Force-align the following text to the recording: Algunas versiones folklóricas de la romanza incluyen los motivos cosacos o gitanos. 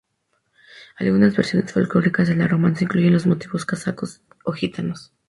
Algunas 0.97 1.37
versiones 1.37 1.71
folklóricas 1.73 2.27
de 2.27 2.35
la 2.35 2.47
romanza 2.47 2.83
incluyen 2.85 3.13
los 3.13 3.27
motivos 3.27 3.67
cosacos 3.67 4.23
o 4.43 4.51
gitanos. 4.51 5.13